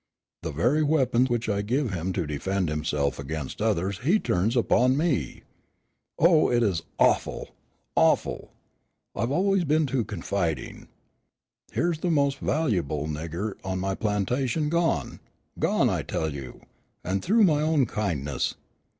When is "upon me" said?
4.57-5.43